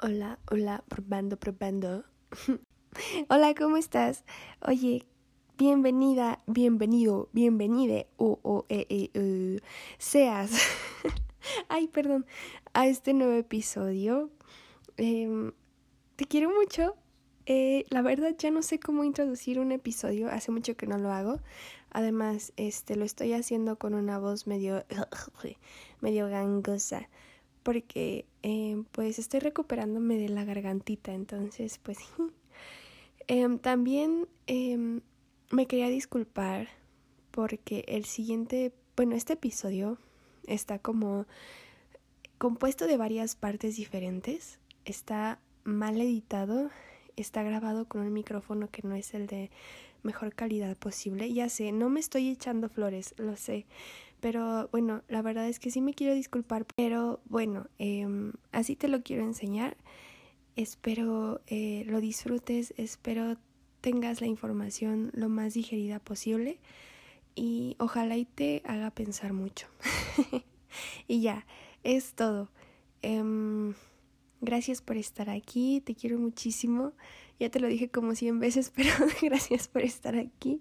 Hola, 0.00 0.38
hola, 0.48 0.84
probando, 0.86 1.40
probando. 1.40 2.04
hola, 3.28 3.52
¿cómo 3.56 3.76
estás? 3.76 4.22
Oye, 4.64 5.04
bienvenida, 5.56 6.40
bienvenido, 6.46 7.28
bienvenide 7.32 8.06
o, 8.16 8.38
o 8.44 8.64
e, 8.68 8.86
e, 8.90 9.10
e, 9.12 9.60
seas. 9.98 10.52
Ay, 11.68 11.88
perdón, 11.88 12.26
a 12.74 12.86
este 12.86 13.12
nuevo 13.12 13.32
episodio. 13.32 14.30
Em, 14.98 15.50
te 16.14 16.26
quiero 16.26 16.50
mucho. 16.54 16.94
Eh, 17.46 17.84
la 17.90 18.00
verdad 18.00 18.36
ya 18.38 18.52
no 18.52 18.62
sé 18.62 18.78
cómo 18.78 19.02
introducir 19.02 19.58
un 19.58 19.72
episodio, 19.72 20.28
hace 20.30 20.52
mucho 20.52 20.76
que 20.76 20.86
no 20.86 20.98
lo 20.98 21.10
hago. 21.10 21.40
Además, 21.90 22.52
este 22.56 22.94
lo 22.94 23.04
estoy 23.04 23.32
haciendo 23.32 23.80
con 23.80 23.94
una 23.94 24.20
voz 24.20 24.46
medio 24.46 24.84
medio 26.00 26.28
gangosa 26.28 27.08
porque 27.68 28.24
eh, 28.42 28.82
pues 28.92 29.18
estoy 29.18 29.40
recuperándome 29.40 30.16
de 30.16 30.30
la 30.30 30.46
gargantita, 30.46 31.12
entonces 31.12 31.78
pues 31.82 31.98
em, 33.26 33.58
también 33.58 34.26
em, 34.46 35.02
me 35.50 35.66
quería 35.66 35.90
disculpar 35.90 36.68
porque 37.30 37.84
el 37.86 38.06
siguiente, 38.06 38.72
bueno, 38.96 39.16
este 39.16 39.34
episodio 39.34 39.98
está 40.46 40.78
como 40.78 41.26
compuesto 42.38 42.86
de 42.86 42.96
varias 42.96 43.36
partes 43.36 43.76
diferentes, 43.76 44.60
está 44.86 45.38
mal 45.64 46.00
editado, 46.00 46.70
está 47.16 47.42
grabado 47.42 47.84
con 47.84 48.00
un 48.00 48.14
micrófono 48.14 48.70
que 48.70 48.80
no 48.82 48.94
es 48.94 49.12
el 49.12 49.26
de 49.26 49.50
mejor 50.02 50.34
calidad 50.34 50.74
posible, 50.74 51.30
ya 51.34 51.50
sé, 51.50 51.72
no 51.72 51.90
me 51.90 52.00
estoy 52.00 52.30
echando 52.30 52.70
flores, 52.70 53.14
lo 53.18 53.36
sé, 53.36 53.66
pero 54.20 54.68
bueno, 54.72 55.02
la 55.08 55.22
verdad 55.22 55.48
es 55.48 55.58
que 55.60 55.70
sí 55.70 55.80
me 55.80 55.94
quiero 55.94 56.14
disculpar, 56.14 56.66
pero 56.76 57.20
bueno, 57.26 57.66
em, 57.78 58.32
así 58.52 58.76
te 58.76 58.88
lo 58.88 59.02
quiero 59.02 59.22
enseñar. 59.22 59.76
Espero 60.56 61.40
eh, 61.46 61.84
lo 61.86 62.00
disfrutes, 62.00 62.74
espero 62.76 63.36
tengas 63.80 64.20
la 64.20 64.26
información 64.26 65.10
lo 65.14 65.28
más 65.28 65.54
digerida 65.54 66.00
posible 66.00 66.58
y 67.34 67.76
ojalá 67.78 68.16
y 68.16 68.24
te 68.24 68.62
haga 68.64 68.90
pensar 68.90 69.32
mucho. 69.32 69.68
y 71.08 71.20
ya, 71.20 71.46
es 71.84 72.14
todo. 72.14 72.48
Em, 73.02 73.74
gracias 74.40 74.82
por 74.82 74.96
estar 74.96 75.30
aquí, 75.30 75.80
te 75.80 75.94
quiero 75.94 76.18
muchísimo. 76.18 76.92
Ya 77.38 77.50
te 77.50 77.60
lo 77.60 77.68
dije 77.68 77.88
como 77.88 78.14
100 78.14 78.40
veces, 78.40 78.72
pero 78.76 78.90
gracias 79.22 79.68
por 79.68 79.82
estar 79.82 80.16
aquí. 80.16 80.60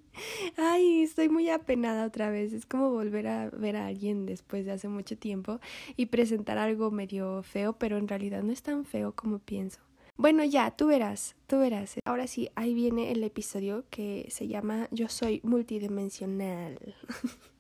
Ay, 0.58 1.02
estoy 1.02 1.30
muy 1.30 1.50
apenada 1.50 2.06
otra 2.06 2.30
vez. 2.30 2.54
Es 2.54 2.66
como 2.66 2.92
volver 2.92 3.28
a 3.28 3.50
ver 3.50 3.76
a 3.76 3.88
alguien 3.88 4.26
después 4.26 4.66
de 4.66 4.72
hace 4.72 4.88
mucho 4.88 5.18
tiempo 5.18 5.60
y 5.96 6.08
presentar 6.08 6.58
algo 6.58 6.92
medio 6.92 7.44
feo, 7.44 7.74
pero 7.74 7.98
en 7.98 8.08
realidad 8.08 8.44
no 8.44 8.52
es 8.52 8.62
tan 8.62 8.86
feo 8.86 9.14
como 9.14 9.40
pienso. 9.40 9.80
Bueno, 10.18 10.44
ya, 10.44 10.72
tú 10.72 10.88
verás, 10.88 11.36
tú 11.46 11.60
verás. 11.60 11.96
Ahora 12.04 12.26
sí, 12.26 12.50
ahí 12.56 12.74
viene 12.74 13.12
el 13.12 13.24
episodio 13.24 13.86
que 13.92 14.28
se 14.32 14.48
llama 14.48 14.88
Yo 14.92 15.10
soy 15.10 15.42
multidimensional. 15.44 16.96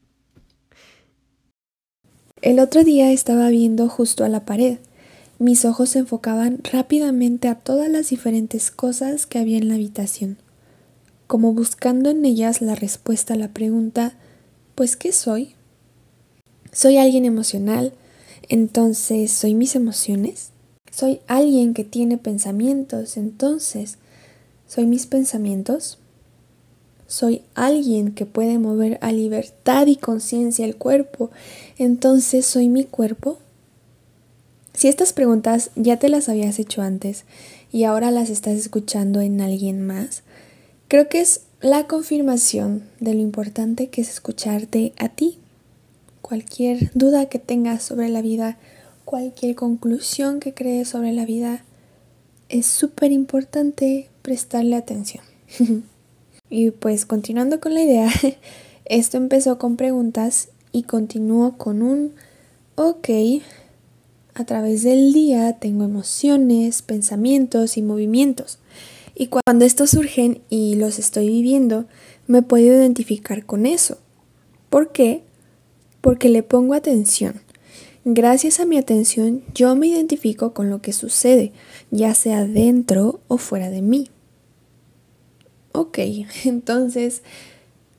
El 2.41 2.59
otro 2.59 2.83
día 2.83 3.11
estaba 3.11 3.49
viendo 3.49 3.89
justo 3.89 4.23
a 4.23 4.29
la 4.29 4.45
pared 4.45 4.77
mis 5.39 5.65
ojos 5.65 5.89
se 5.89 5.99
enfocaban 5.99 6.61
rápidamente 6.63 7.47
a 7.47 7.55
todas 7.55 7.89
las 7.89 8.09
diferentes 8.09 8.71
cosas 8.71 9.25
que 9.25 9.39
había 9.39 9.57
en 9.57 9.67
la 9.67 9.75
habitación, 9.75 10.37
como 11.27 11.53
buscando 11.53 12.09
en 12.09 12.25
ellas 12.25 12.61
la 12.61 12.75
respuesta 12.75 13.35
a 13.35 13.37
la 13.37 13.49
pregunta 13.49 14.13
¿pues 14.77 14.95
qué 14.95 15.11
soy? 15.11 15.55
¿Soy 16.71 16.97
alguien 16.97 17.25
emocional? 17.25 17.93
Entonces, 18.47 19.31
¿soy 19.31 19.55
mis 19.55 19.75
emociones? 19.75 20.51
¿Soy 20.91 21.19
alguien 21.27 21.73
que 21.73 21.83
tiene 21.83 22.17
pensamientos? 22.17 23.17
Entonces, 23.17 23.97
¿soy 24.67 24.85
mis 24.85 25.07
pensamientos? 25.07 25.97
¿Soy 27.07 27.41
alguien 27.55 28.13
que 28.13 28.25
puede 28.25 28.59
mover 28.59 28.99
a 29.01 29.11
libertad 29.11 29.87
y 29.87 29.95
conciencia 29.95 30.65
el 30.65 30.75
cuerpo? 30.75 31.31
Entonces, 31.77 32.45
¿soy 32.45 32.69
mi 32.69 32.83
cuerpo? 32.83 33.39
Si 34.77 34.87
estas 34.87 35.11
preguntas 35.11 35.71
ya 35.75 35.97
te 35.97 36.07
las 36.07 36.29
habías 36.29 36.59
hecho 36.59 36.83
antes 36.83 37.23
y 37.71 37.85
ahora 37.85 38.11
las 38.11 38.29
estás 38.29 38.53
escuchando 38.53 39.21
en 39.21 39.41
alguien 39.41 39.83
más, 39.83 40.21
creo 40.87 41.09
que 41.09 41.19
es 41.19 41.41
la 41.61 41.87
confirmación 41.87 42.83
de 42.99 43.15
lo 43.15 43.21
importante 43.21 43.87
que 43.87 44.01
es 44.01 44.09
escucharte 44.11 44.93
a 44.99 45.09
ti. 45.09 45.39
Cualquier 46.21 46.91
duda 46.93 47.25
que 47.25 47.39
tengas 47.39 47.81
sobre 47.81 48.09
la 48.09 48.21
vida, 48.21 48.59
cualquier 49.03 49.55
conclusión 49.55 50.39
que 50.39 50.53
crees 50.53 50.89
sobre 50.89 51.11
la 51.11 51.25
vida, 51.25 51.63
es 52.47 52.67
súper 52.67 53.11
importante 53.11 54.09
prestarle 54.21 54.75
atención. 54.75 55.23
y 56.51 56.69
pues 56.69 57.07
continuando 57.07 57.59
con 57.59 57.73
la 57.73 57.81
idea, 57.81 58.11
esto 58.85 59.17
empezó 59.17 59.57
con 59.57 59.75
preguntas 59.75 60.49
y 60.71 60.83
continúo 60.83 61.57
con 61.57 61.81
un 61.81 62.13
ok, 62.75 63.09
a 64.37 64.45
través 64.45 64.83
del 64.83 65.13
día 65.13 65.53
tengo 65.53 65.83
emociones, 65.83 66.83
pensamientos 66.83 67.75
y 67.75 67.81
movimientos. 67.81 68.59
Y 69.15 69.27
cuando 69.27 69.65
estos 69.65 69.89
surgen 69.89 70.41
y 70.47 70.75
los 70.75 70.99
estoy 70.99 71.27
viviendo, 71.27 71.85
me 72.27 72.43
puedo 72.43 72.65
identificar 72.65 73.47
con 73.47 73.65
eso. 73.65 73.97
¿Por 74.69 74.91
qué? 74.91 75.23
Porque 76.01 76.29
le 76.29 76.43
pongo 76.43 76.75
atención. 76.75 77.41
Gracias 78.05 78.59
a 78.59 78.65
mi 78.65 78.77
atención 78.77 79.43
yo 79.55 79.75
me 79.75 79.87
identifico 79.87 80.53
con 80.53 80.69
lo 80.69 80.83
que 80.83 80.93
sucede, 80.93 81.51
ya 81.89 82.13
sea 82.13 82.45
dentro 82.45 83.19
o 83.27 83.39
fuera 83.39 83.71
de 83.71 83.81
mí. 83.81 84.11
Ok, 85.71 85.97
entonces 86.45 87.23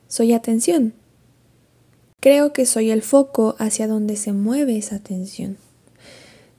soy 0.06 0.34
atención. 0.34 0.94
Creo 2.20 2.52
que 2.52 2.64
soy 2.64 2.92
el 2.92 3.02
foco 3.02 3.56
hacia 3.58 3.88
donde 3.88 4.14
se 4.14 4.32
mueve 4.32 4.76
esa 4.76 4.96
atención. 4.96 5.58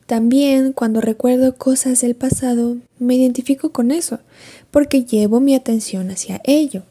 También 0.09 0.73
cuando 0.73 1.01
recuerdo 1.01 1.55
cosas 1.55 2.01
del 2.01 2.15
pasado, 2.15 2.77
me 2.97 3.13
identifico 3.13 3.69
con 3.69 3.91
eso, 3.91 4.17
porque 4.71 5.05
llevo 5.05 5.39
mi 5.39 5.53
atención 5.53 6.09
hacia 6.09 6.41
ello. 6.45 6.81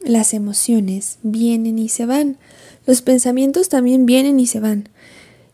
Las 0.00 0.32
emociones 0.32 1.18
vienen 1.22 1.78
y 1.78 1.90
se 1.90 2.06
van, 2.06 2.38
los 2.86 3.02
pensamientos 3.02 3.68
también 3.68 4.06
vienen 4.06 4.40
y 4.40 4.46
se 4.46 4.60
van. 4.60 4.88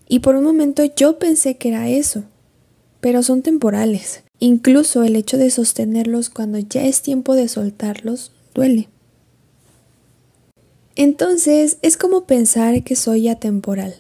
Y 0.09 0.21
por 0.21 0.37
un 0.37 0.45
momento 0.45 0.85
yo 0.85 1.19
pensé 1.19 1.57
que 1.57 1.71
era 1.71 1.89
eso, 1.89 2.23
pero 3.01 3.25
son 3.25 3.43
temporales. 3.43 4.23
Incluso 4.39 5.03
el 5.03 5.17
hecho 5.17 5.37
de 5.37 5.51
sostenerlos 5.51 6.31
cuando 6.31 6.61
ya 6.61 6.85
es 6.85 7.03
tiempo 7.03 7.35
de 7.35 7.49
soltarlos 7.49 8.31
duele. 8.55 8.89
Entonces 10.95 11.79
es 11.83 11.97
como 11.97 12.23
pensar 12.23 12.85
que 12.85 12.95
soy 12.95 13.27
atemporal. 13.27 13.97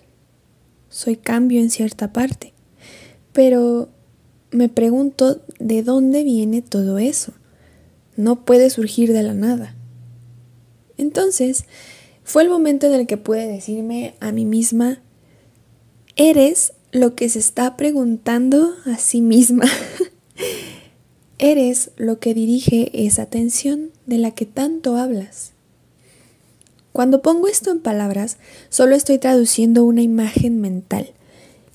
Soy 0.90 1.16
cambio 1.16 1.58
en 1.58 1.70
cierta 1.70 2.12
parte. 2.12 2.53
Pero 3.34 3.88
me 4.52 4.68
pregunto 4.68 5.42
de 5.58 5.82
dónde 5.82 6.22
viene 6.22 6.62
todo 6.62 6.98
eso. 6.98 7.32
No 8.16 8.44
puede 8.44 8.70
surgir 8.70 9.12
de 9.12 9.24
la 9.24 9.34
nada. 9.34 9.74
Entonces, 10.96 11.64
fue 12.22 12.44
el 12.44 12.48
momento 12.48 12.86
en 12.86 12.94
el 12.94 13.06
que 13.08 13.16
pude 13.16 13.48
decirme 13.48 14.14
a 14.20 14.30
mí 14.30 14.44
misma, 14.44 15.02
eres 16.14 16.74
lo 16.92 17.16
que 17.16 17.28
se 17.28 17.40
está 17.40 17.76
preguntando 17.76 18.72
a 18.86 18.96
sí 18.98 19.20
misma. 19.20 19.64
eres 21.38 21.90
lo 21.96 22.20
que 22.20 22.34
dirige 22.34 22.90
esa 23.04 23.22
atención 23.22 23.90
de 24.06 24.18
la 24.18 24.30
que 24.30 24.46
tanto 24.46 24.96
hablas. 24.96 25.50
Cuando 26.92 27.22
pongo 27.22 27.48
esto 27.48 27.72
en 27.72 27.80
palabras, 27.80 28.36
solo 28.68 28.94
estoy 28.94 29.18
traduciendo 29.18 29.84
una 29.84 30.02
imagen 30.02 30.60
mental 30.60 31.12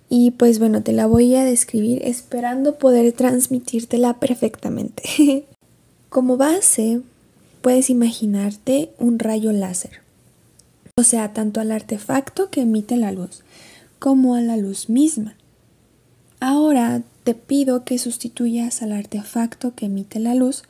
y 0.09 0.31
pues 0.31 0.57
bueno, 0.57 0.81
te 0.81 0.91
la 0.91 1.05
voy 1.05 1.35
a 1.35 1.45
describir 1.45 2.01
esperando 2.03 2.77
poder 2.79 3.13
transmitírtela 3.13 4.19
perfectamente. 4.19 5.45
Como 6.09 6.35
base, 6.35 7.01
puedes 7.61 7.91
imaginarte 7.91 8.89
un 8.97 9.19
rayo 9.19 9.51
láser. 9.51 10.01
O 10.97 11.03
sea, 11.03 11.31
tanto 11.31 11.61
al 11.61 11.71
artefacto 11.71 12.49
que 12.49 12.61
emite 12.61 12.97
la 12.97 13.11
luz 13.11 13.43
como 13.99 14.35
a 14.35 14.41
la 14.41 14.57
luz 14.57 14.89
misma. 14.89 15.35
Ahora 16.39 17.03
te 17.23 17.35
pido 17.35 17.83
que 17.83 17.97
sustituyas 17.97 18.81
al 18.81 18.93
artefacto 18.93 19.75
que 19.75 19.85
emite 19.85 20.19
la 20.19 20.35
luz 20.35 20.63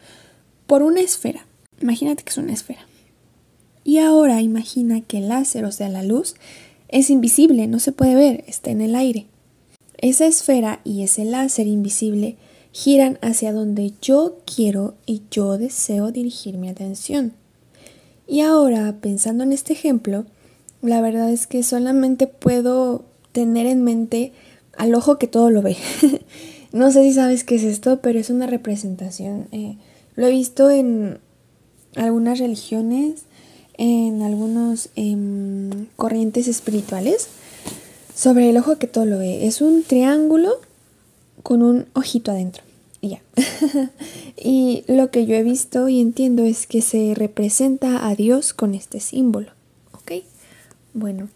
por 0.67 0.83
una 0.83 1.01
esfera. 1.01 1.45
Imagínate 1.79 2.23
que 2.23 2.31
es 2.31 2.37
una 2.37 2.53
esfera. 2.53 2.81
Y 3.83 3.99
ahora 3.99 4.41
imagina 4.41 5.01
que 5.01 5.19
el 5.19 5.29
láser, 5.29 5.65
o 5.65 5.71
sea, 5.71 5.89
la 5.89 6.03
luz, 6.03 6.35
es 6.89 7.09
invisible, 7.09 7.67
no 7.67 7.79
se 7.79 7.91
puede 7.91 8.15
ver, 8.15 8.43
está 8.47 8.71
en 8.71 8.81
el 8.81 8.95
aire. 8.95 9.27
Esa 10.01 10.27
esfera 10.27 10.79
y 10.85 11.03
ese 11.03 11.25
láser 11.25 11.67
invisible 11.67 12.37
giran 12.71 13.19
hacia 13.21 13.51
donde 13.51 13.93
yo 14.01 14.37
quiero 14.45 14.95
y 15.05 15.23
yo 15.29 15.57
deseo 15.57 16.11
dirigir 16.11 16.57
mi 16.57 16.69
atención. 16.69 17.33
Y 18.27 18.41
ahora, 18.41 18.95
pensando 19.01 19.43
en 19.43 19.51
este 19.51 19.73
ejemplo, 19.73 20.25
la 20.81 21.01
verdad 21.01 21.29
es 21.29 21.47
que 21.47 21.63
solamente 21.63 22.27
puedo 22.27 23.03
tener 23.33 23.65
en 23.65 23.83
mente 23.83 24.31
al 24.77 24.95
ojo 24.95 25.17
que 25.17 25.27
todo 25.27 25.49
lo 25.49 25.61
ve. 25.61 25.75
no 26.71 26.91
sé 26.91 27.03
si 27.03 27.13
sabes 27.13 27.43
qué 27.43 27.55
es 27.55 27.63
esto, 27.63 27.99
pero 28.01 28.19
es 28.19 28.29
una 28.29 28.47
representación. 28.47 29.47
Eh, 29.51 29.75
lo 30.15 30.27
he 30.27 30.31
visto 30.31 30.69
en 30.69 31.19
algunas 31.95 32.39
religiones, 32.39 33.23
en 33.77 34.21
algunas 34.21 34.89
em, 34.95 35.87
corrientes 35.95 36.47
espirituales, 36.47 37.27
sobre 38.19 38.49
el 38.49 38.57
ojo 38.57 38.77
que 38.77 38.87
todo 38.87 39.05
lo 39.05 39.17
ve. 39.17 39.47
Es 39.47 39.61
un 39.61 39.81
triángulo 39.83 40.59
con 41.41 41.61
un 41.61 41.85
ojito 41.93 42.31
adentro. 42.31 42.63
Y 42.99 43.11
ya. 43.11 43.21
y 44.35 44.83
lo 44.87 45.09
que 45.09 45.25
yo 45.25 45.35
he 45.35 45.43
visto 45.43 45.87
y 45.87 46.01
entiendo 46.01 46.43
es 46.43 46.67
que 46.67 46.81
se 46.81 47.13
representa 47.15 48.05
a 48.09 48.15
Dios 48.15 48.51
con 48.51 48.75
este 48.75 48.99
símbolo. 48.99 49.53
¿Ok? 49.93 50.23
Bueno. 50.93 51.29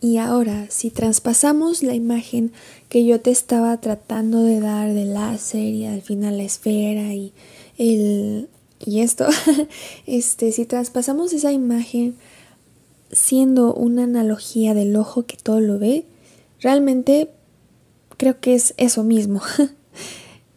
Y 0.00 0.16
ahora, 0.16 0.66
si 0.70 0.90
traspasamos 0.90 1.84
la 1.84 1.94
imagen 1.94 2.50
que 2.88 3.04
yo 3.04 3.20
te 3.20 3.30
estaba 3.30 3.80
tratando 3.80 4.42
de 4.42 4.58
dar 4.58 4.92
del 4.92 5.14
láser 5.14 5.60
y 5.60 5.86
al 5.86 6.02
final 6.02 6.38
la 6.38 6.44
esfera 6.44 7.14
y 7.14 7.32
el 7.76 8.48
y 8.84 9.00
esto, 9.00 9.26
este, 10.06 10.50
si 10.50 10.64
traspasamos 10.66 11.32
esa 11.32 11.52
imagen 11.52 12.16
siendo 13.10 13.74
una 13.74 14.04
analogía 14.04 14.74
del 14.74 14.94
ojo 14.96 15.26
que 15.26 15.36
todo 15.36 15.60
lo 15.60 15.78
ve, 15.78 16.04
realmente 16.60 17.30
creo 18.16 18.40
que 18.40 18.54
es 18.54 18.74
eso 18.76 19.04
mismo. 19.04 19.40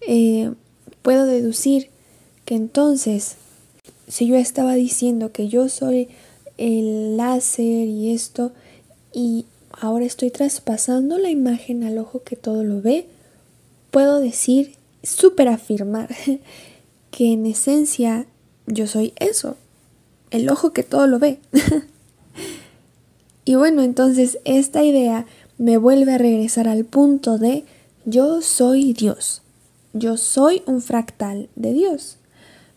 Eh, 0.07 0.51
puedo 1.03 1.27
deducir 1.27 1.89
que 2.43 2.55
entonces, 2.55 3.35
si 4.07 4.25
yo 4.25 4.35
estaba 4.35 4.73
diciendo 4.73 5.31
que 5.31 5.47
yo 5.47 5.69
soy 5.69 6.09
el 6.57 7.17
láser 7.17 7.87
y 7.87 8.11
esto, 8.11 8.51
y 9.13 9.45
ahora 9.71 10.05
estoy 10.05 10.31
traspasando 10.31 11.19
la 11.19 11.29
imagen 11.29 11.83
al 11.83 11.99
ojo 11.99 12.23
que 12.23 12.35
todo 12.35 12.63
lo 12.63 12.81
ve, 12.81 13.05
puedo 13.91 14.19
decir, 14.19 14.73
súper 15.03 15.49
afirmar, 15.49 16.09
que 17.11 17.33
en 17.33 17.45
esencia 17.45 18.25
yo 18.65 18.87
soy 18.87 19.13
eso, 19.17 19.55
el 20.31 20.49
ojo 20.49 20.71
que 20.71 20.83
todo 20.83 21.05
lo 21.05 21.19
ve. 21.19 21.39
y 23.43 23.55
bueno, 23.55 23.81
entonces 23.81 24.39
esta 24.45 24.83
idea 24.83 25.25
me 25.57 25.77
vuelve 25.77 26.13
a 26.13 26.17
regresar 26.17 26.67
al 26.67 26.85
punto 26.85 27.37
de 27.37 27.65
yo 28.05 28.41
soy 28.41 28.93
Dios. 28.93 29.41
Yo 29.93 30.17
soy 30.17 30.63
un 30.65 30.81
fractal 30.81 31.49
de 31.55 31.73
Dios. 31.73 32.17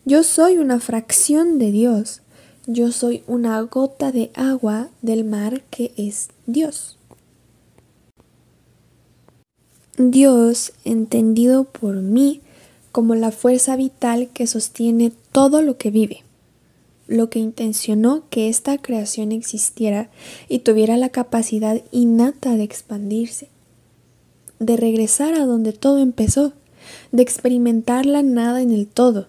Yo 0.05 0.23
soy 0.23 0.57
una 0.57 0.79
fracción 0.79 1.59
de 1.59 1.71
Dios. 1.71 2.21
Yo 2.67 2.91
soy 2.91 3.23
una 3.27 3.61
gota 3.61 4.11
de 4.11 4.31
agua 4.33 4.89
del 5.01 5.23
mar 5.23 5.61
que 5.69 5.93
es 5.97 6.29
Dios. 6.47 6.97
Dios, 9.97 10.73
entendido 10.83 11.63
por 11.63 11.95
mí 11.95 12.41
como 12.91 13.15
la 13.15 13.31
fuerza 13.31 13.75
vital 13.75 14.29
que 14.33 14.45
sostiene 14.47 15.11
todo 15.31 15.61
lo 15.61 15.77
que 15.77 15.91
vive 15.91 16.24
lo 17.07 17.29
que 17.29 17.39
intencionó 17.39 18.23
que 18.29 18.49
esta 18.49 18.77
creación 18.77 19.31
existiera 19.31 20.09
y 20.49 20.59
tuviera 20.59 20.97
la 20.97 21.09
capacidad 21.09 21.81
innata 21.91 22.55
de 22.55 22.63
expandirse, 22.63 23.49
de 24.59 24.77
regresar 24.77 25.33
a 25.35 25.45
donde 25.45 25.73
todo 25.73 25.99
empezó, 25.99 26.53
de 27.11 27.21
experimentar 27.21 28.05
la 28.05 28.23
nada 28.23 28.61
en 28.61 28.71
el 28.71 28.87
todo. 28.87 29.27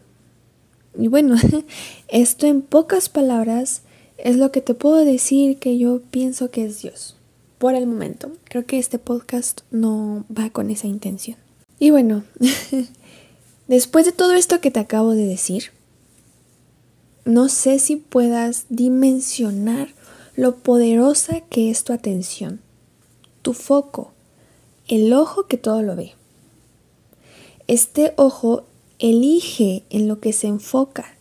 Y 0.99 1.08
bueno, 1.08 1.37
esto 2.08 2.46
en 2.46 2.62
pocas 2.62 3.08
palabras 3.08 3.82
es 4.19 4.37
lo 4.37 4.50
que 4.50 4.61
te 4.61 4.75
puedo 4.75 5.05
decir 5.05 5.58
que 5.58 5.79
yo 5.79 6.00
pienso 6.11 6.50
que 6.50 6.64
es 6.64 6.82
Dios. 6.82 7.17
Por 7.58 7.75
el 7.75 7.87
momento, 7.87 8.32
creo 8.44 8.67
que 8.67 8.79
este 8.79 8.99
podcast 8.99 9.62
no 9.70 10.25
va 10.37 10.50
con 10.50 10.70
esa 10.70 10.87
intención. 10.87 11.38
Y 11.79 11.90
bueno, 11.90 12.25
después 13.69 14.06
de 14.06 14.12
todo 14.12 14.32
esto 14.32 14.61
que 14.61 14.70
te 14.70 14.81
acabo 14.81 15.12
de 15.12 15.26
decir, 15.26 15.70
no 17.26 17.49
sé 17.49 17.81
si 17.81 17.96
puedas 17.96 18.67
dimensionar 18.69 19.88
lo 20.37 20.58
poderosa 20.58 21.40
que 21.40 21.70
es 21.70 21.82
tu 21.82 21.93
atención, 21.93 22.61
tu 23.43 23.52
foco, 23.52 24.12
el 24.87 25.12
ojo 25.12 25.49
que 25.49 25.56
todo 25.56 25.82
lo 25.82 25.96
ve. 25.96 26.12
Este 27.67 28.14
ojo 28.17 28.64
elige 29.00 29.82
en 29.90 30.06
lo 30.06 30.20
que 30.20 30.32
se 30.32 30.46
enfoca, 30.46 31.17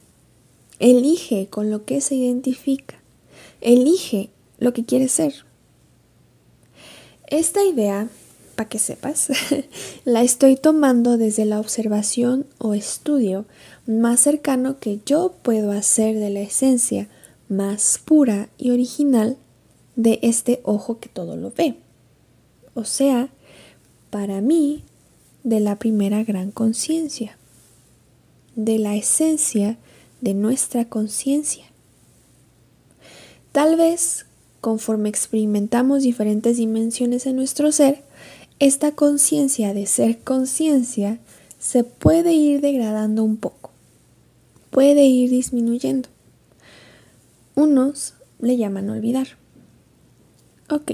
elige 0.78 1.48
con 1.48 1.72
lo 1.72 1.86
que 1.86 2.02
se 2.02 2.14
identifica, 2.14 3.02
elige 3.60 4.30
lo 4.60 4.74
que 4.74 4.86
quiere 4.86 5.08
ser. 5.08 5.34
Esta 7.26 7.64
idea, 7.64 8.10
para 8.56 8.70
que 8.70 8.78
sepas, 8.78 9.30
la 10.06 10.22
estoy 10.22 10.56
tomando 10.56 11.18
desde 11.18 11.46
la 11.46 11.60
observación 11.60 12.46
o 12.60 12.76
estudio 12.76 13.46
más 13.88 14.20
cercano 14.20 14.80
que 14.80 15.00
yo 15.06 15.36
puedo 15.42 15.72
hacer 15.72 16.16
de 16.16 16.30
la 16.30 16.42
esencia 16.42 17.08
más 17.48 18.00
pura 18.04 18.50
y 18.58 18.72
original 18.72 19.38
de 19.96 20.20
este 20.24 20.62
ojo 20.64 21.00
que 21.00 21.10
todo 21.10 21.36
lo 21.36 21.52
ve. 21.52 21.78
O 22.74 22.84
sea, 22.84 23.30
para 24.10 24.42
mí, 24.42 24.84
de 25.44 25.60
la 25.60 25.78
primera 25.78 26.24
gran 26.24 26.52
conciencia, 26.52 27.38
de 28.56 28.80
la 28.80 28.96
esencia 28.96 29.78
de 30.22 30.34
nuestra 30.34 30.86
conciencia. 30.86 31.66
Tal 33.52 33.78
vez, 33.78 34.26
conforme 34.60 35.10
experimentamos 35.10 36.02
diferentes 36.02 36.58
dimensiones 36.58 37.28
en 37.28 37.36
nuestro 37.36 37.72
ser, 37.72 38.04
esta 38.60 38.94
conciencia 38.94 39.74
de 39.74 39.86
ser 39.86 40.20
conciencia 40.20 41.20
se 41.60 41.84
puede 41.84 42.34
ir 42.34 42.62
degradando 42.62 43.24
un 43.24 43.38
poco 43.38 43.65
puede 44.76 45.06
ir 45.06 45.30
disminuyendo. 45.30 46.10
Unos 47.56 48.14
le 48.42 48.58
llaman 48.58 48.90
olvidar. 48.90 49.38
Ok, 50.70 50.92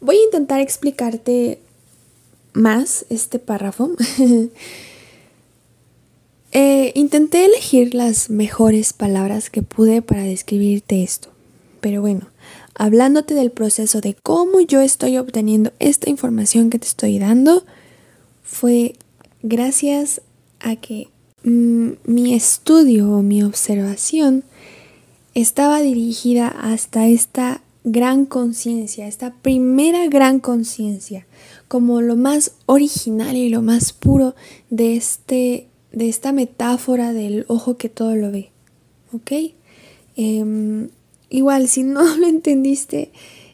voy 0.00 0.16
a 0.16 0.24
intentar 0.24 0.58
explicarte 0.58 1.60
más 2.54 3.06
este 3.08 3.38
párrafo. 3.38 3.92
Eh, 6.52 6.92
intenté 6.94 7.44
elegir 7.44 7.94
las 7.94 8.30
mejores 8.30 8.94
palabras 8.94 9.50
que 9.50 9.62
pude 9.62 10.00
para 10.00 10.22
describirte 10.22 11.02
esto, 11.02 11.28
pero 11.82 12.00
bueno, 12.00 12.30
hablándote 12.74 13.34
del 13.34 13.50
proceso 13.50 14.00
de 14.00 14.14
cómo 14.14 14.58
yo 14.60 14.80
estoy 14.80 15.18
obteniendo 15.18 15.72
esta 15.78 16.08
información 16.08 16.70
que 16.70 16.78
te 16.78 16.86
estoy 16.86 17.18
dando, 17.18 17.64
fue 18.42 18.94
gracias 19.42 20.22
a 20.58 20.76
que 20.76 21.08
mi 21.42 22.34
estudio 22.34 23.10
o 23.12 23.22
mi 23.22 23.42
observación 23.42 24.44
estaba 25.34 25.80
dirigida 25.80 26.48
hasta 26.48 27.06
esta 27.06 27.62
gran 27.84 28.26
conciencia, 28.26 29.06
esta 29.06 29.34
primera 29.34 30.06
gran 30.08 30.40
conciencia, 30.40 31.26
como 31.68 32.00
lo 32.00 32.16
más 32.16 32.52
original 32.66 33.36
y 33.36 33.48
lo 33.48 33.62
más 33.62 33.92
puro 33.92 34.34
de, 34.70 34.96
este, 34.96 35.68
de 35.92 36.08
esta 36.08 36.32
metáfora 36.32 37.12
del 37.12 37.44
ojo 37.48 37.76
que 37.76 37.88
todo 37.88 38.14
lo 38.16 38.30
ve. 38.30 38.50
¿Ok? 39.12 39.54
Em, 40.16 40.88
igual, 41.30 41.68
si 41.68 41.82
no 41.82 42.16
lo 42.16 42.26
entendiste, 42.26 43.12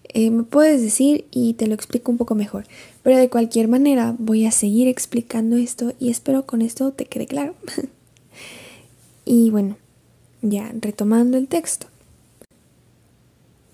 eh, 0.09 0.31
me 0.31 0.45
puedes 0.45 0.81
decir 0.81 1.27
y 1.31 1.55
te 1.55 1.67
lo 1.67 1.75
explico 1.75 2.11
un 2.11 2.19
poco 2.19 2.35
mejor. 2.35 2.65
Pero 3.05 3.19
de 3.19 3.29
cualquier 3.29 3.69
manera 3.69 4.17
voy 4.19 4.47
a 4.47 4.51
seguir 4.51 4.89
explicando 4.89 5.57
esto 5.57 5.93
y 6.01 6.11
espero 6.11 6.47
con 6.47 6.63
esto 6.63 6.91
te 6.91 7.05
quede 7.05 7.27
claro. 7.27 7.55
y 9.25 9.51
bueno, 9.51 9.77
ya 10.43 10.73
retomando 10.81 11.39
el 11.39 11.47
texto. 11.47 11.87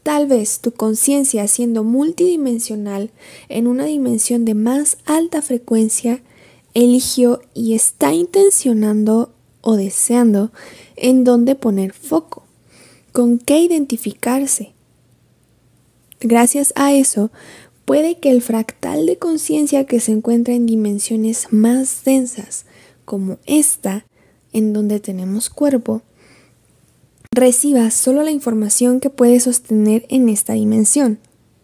Tal 0.02 0.26
vez 0.26 0.60
tu 0.60 0.72
conciencia 0.72 1.46
siendo 1.46 1.84
multidimensional 1.84 3.10
en 3.48 3.66
una 3.66 3.84
dimensión 3.84 4.44
de 4.44 4.54
más 4.54 4.98
alta 5.06 5.40
frecuencia 5.40 6.20
eligió 6.74 7.40
y 7.54 7.74
está 7.74 8.12
intencionando 8.12 9.32
o 9.62 9.76
deseando 9.76 10.50
en 10.96 11.24
dónde 11.24 11.54
poner 11.54 11.92
foco, 11.92 12.44
con 13.12 13.38
qué 13.38 13.60
identificarse, 13.60 14.74
Gracias 16.22 16.74
a 16.76 16.92
eso, 16.92 17.30
puede 17.90 18.18
que 18.18 18.30
el 18.30 18.40
fractal 18.40 19.04
de 19.04 19.16
conciencia 19.16 19.84
que 19.84 19.98
se 19.98 20.12
encuentra 20.12 20.54
en 20.54 20.64
dimensiones 20.64 21.48
más 21.50 22.04
densas, 22.04 22.64
como 23.04 23.38
esta, 23.46 24.06
en 24.52 24.72
donde 24.72 25.00
tenemos 25.00 25.50
cuerpo, 25.50 26.00
reciba 27.32 27.90
solo 27.90 28.22
la 28.22 28.30
información 28.30 29.00
que 29.00 29.10
puede 29.10 29.40
sostener 29.40 30.06
en 30.08 30.28
esta 30.28 30.52
dimensión. 30.52 31.18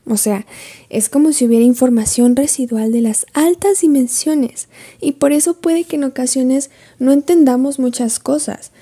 O 0.04 0.16
sea, 0.16 0.46
es 0.90 1.08
como 1.08 1.30
si 1.30 1.46
hubiera 1.46 1.64
información 1.64 2.34
residual 2.34 2.90
de 2.90 3.02
las 3.02 3.26
altas 3.32 3.82
dimensiones 3.82 4.66
y 5.00 5.12
por 5.12 5.30
eso 5.30 5.54
puede 5.60 5.84
que 5.84 5.94
en 5.94 6.02
ocasiones 6.02 6.70
no 6.98 7.12
entendamos 7.12 7.78
muchas 7.78 8.18
cosas, 8.18 8.72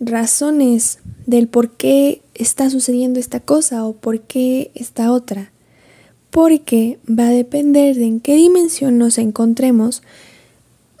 razones 0.00 1.00
del 1.26 1.48
por 1.48 1.72
qué 1.72 2.22
está 2.32 2.70
sucediendo 2.70 3.20
esta 3.20 3.40
cosa 3.40 3.84
o 3.84 3.92
por 3.92 4.22
qué 4.22 4.70
esta 4.74 5.12
otra. 5.12 5.50
Porque 6.34 6.98
va 7.08 7.28
a 7.28 7.30
depender 7.30 7.94
de 7.94 8.06
en 8.06 8.18
qué 8.18 8.34
dimensión 8.34 8.98
nos 8.98 9.18
encontremos. 9.18 10.02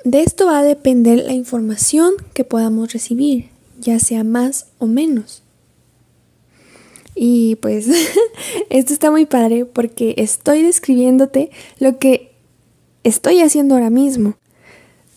De 0.04 0.22
esto 0.22 0.46
va 0.46 0.60
a 0.60 0.62
depender 0.62 1.24
la 1.26 1.32
información 1.32 2.14
que 2.34 2.44
podamos 2.44 2.92
recibir, 2.92 3.48
ya 3.80 3.98
sea 3.98 4.22
más 4.22 4.66
o 4.78 4.86
menos. 4.86 5.42
Y 7.16 7.56
pues 7.56 7.88
esto 8.70 8.92
está 8.92 9.10
muy 9.10 9.26
padre 9.26 9.64
porque 9.64 10.14
estoy 10.18 10.62
describiéndote 10.62 11.50
lo 11.80 11.98
que 11.98 12.30
estoy 13.02 13.40
haciendo 13.40 13.74
ahora 13.74 13.90
mismo. 13.90 14.36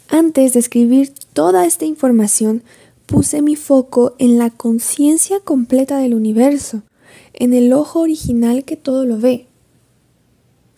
Antes 0.10 0.54
de 0.54 0.62
escribir 0.62 1.14
toda 1.34 1.68
esta 1.68 1.86
información, 1.86 2.64
puse 3.06 3.44
mi 3.44 3.56
foco 3.56 4.16
en 4.18 4.40
la 4.40 4.50
conciencia 4.50 5.42
completa 5.42 6.00
del 6.00 6.16
universo, 6.16 6.82
en 7.34 7.54
el 7.54 7.72
ojo 7.72 8.00
original 8.00 8.64
que 8.64 8.78
todo 8.78 9.06
lo 9.06 9.20
ve. 9.20 9.48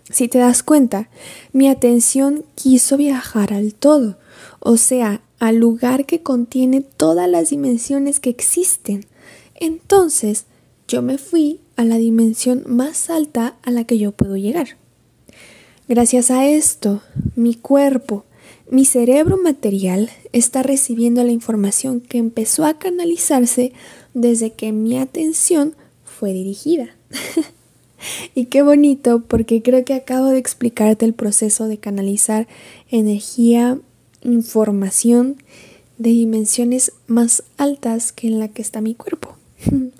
Si 0.10 0.28
te 0.28 0.39
das 0.39 0.63
cuenta, 0.63 1.10
mi 1.54 1.68
atención 1.68 2.46
quiso 2.56 2.98
viajar 2.98 3.54
al 3.54 3.74
todo, 3.74 4.18
o 4.60 4.78
sea, 4.78 5.22
al 5.39 5.58
lugar 5.58 6.06
que 6.06 6.22
contiene 6.22 6.82
todas 6.82 7.30
las 7.30 7.51
dimensiones 7.51 8.20
que 8.20 8.30
existen. 8.30 9.06
Entonces, 9.56 10.46
yo 10.88 11.01
me 11.01 11.18
fui 11.18 11.62
a 11.75 11.84
la 11.84 11.98
dimensión 11.98 12.63
más 12.66 13.10
alta 13.10 13.56
a 13.62 13.72
la 13.72 13.84
que 13.84 13.98
yo 13.98 14.12
puedo 14.12 14.36
llegar. 14.36 14.78
Gracias 15.88 16.32
a 16.32 16.48
esto, 16.48 17.01
mi 17.36 17.56
cuerpo, 17.56 18.25
mi 18.70 18.86
cerebro 18.86 19.38
material 19.38 20.10
está 20.34 20.62
recibiendo 20.63 21.24
la 21.24 21.32
información 21.32 22.01
que 22.01 22.18
empezó 22.18 22.66
a 22.66 22.78
canalizarse 22.78 23.74
desde 24.13 24.54
que 24.54 24.72
mi 24.72 24.98
atención 24.98 25.75
fue 26.04 26.34
dirigida. 26.34 26.89
y 28.36 28.46
qué 28.46 28.62
bonito 28.62 29.24
porque 29.27 29.62
creo 29.62 29.84
que 29.86 29.94
acabo 29.94 30.27
de 30.27 30.38
explicarte 30.38 31.06
el 31.06 31.13
proceso 31.13 31.68
de 31.68 31.77
canalizar 31.77 32.48
energía, 32.89 33.79
información 34.22 35.38
de 35.98 36.12
dimensiones 36.12 36.94
más 37.08 37.44
altas 37.58 38.12
que 38.12 38.27
en 38.27 38.39
la 38.39 38.48
que 38.48 38.62
está 38.62 38.82
mi 38.82 38.96
cuerpo. 38.96 39.36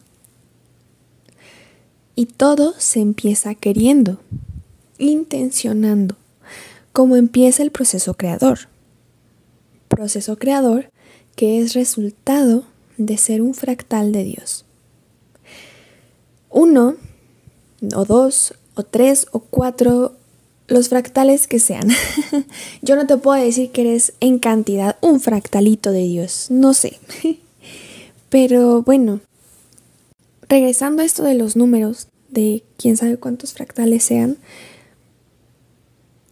y 2.15 2.25
todo 2.25 2.74
se 2.77 3.00
empieza 3.00 3.56
queriendo, 3.56 4.20
intencionando, 4.98 6.15
como 6.91 7.15
empieza 7.15 7.63
el 7.63 7.72
proceso 7.72 8.15
creador. 8.15 8.60
Proceso 9.88 10.38
creador 10.38 10.89
que 11.36 11.62
es 11.62 11.74
resultado 11.74 12.65
de 12.98 13.18
ser 13.18 13.41
un 13.41 13.53
fractal 13.53 14.12
de 14.12 14.25
Dios. 14.25 14.65
Uno, 16.50 16.98
o 17.95 18.05
dos, 18.05 18.53
o 18.75 18.83
tres, 18.83 19.27
o 19.31 19.39
cuatro, 19.39 20.13
los 20.67 20.89
fractales 20.89 21.48
que 21.48 21.59
sean. 21.59 21.89
Yo 22.81 22.95
no 22.95 23.07
te 23.07 23.17
puedo 23.17 23.41
decir 23.41 23.71
que 23.71 23.81
eres 23.81 24.13
en 24.19 24.39
cantidad 24.39 24.98
un 25.01 25.19
fractalito 25.19 25.91
de 25.91 26.03
Dios, 26.03 26.48
no 26.50 26.74
sé. 26.74 27.00
Pero 28.29 28.83
bueno, 28.83 29.21
regresando 30.48 31.01
a 31.01 31.05
esto 31.05 31.24
de 31.24 31.36
los 31.36 31.55
números, 31.55 32.07
de 32.29 32.63
quién 32.77 32.95
sabe 32.95 33.17
cuántos 33.17 33.53
fractales 33.53 34.03
sean, 34.03 34.38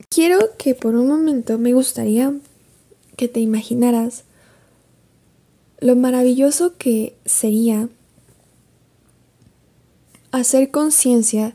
quiero 0.09 0.39
que 0.57 0.75
por 0.75 0.95
un 0.95 1.07
momento 1.07 1.57
me 1.57 1.73
gustaría 1.73 2.33
que 3.15 3.27
te 3.27 3.39
imaginaras 3.39 4.23
lo 5.79 5.95
maravilloso 5.95 6.73
que 6.77 7.15
sería 7.25 7.89
hacer 10.31 10.72
conciencia 10.72 11.53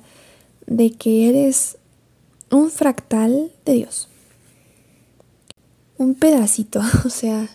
de 0.67 0.93
que 0.93 1.29
eres 1.29 1.77
un 2.51 2.71
fractal 2.71 3.51
de 3.65 3.73
Dios. 3.75 4.09
Un 5.99 6.15
pedacito, 6.15 6.81
o 7.05 7.09
sea, 7.09 7.49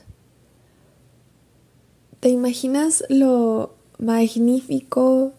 ¿te 2.20 2.30
imaginas 2.30 3.04
lo 3.10 3.76
magnífico, 4.00 5.34